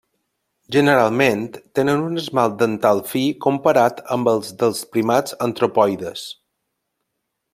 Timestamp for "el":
4.33-4.43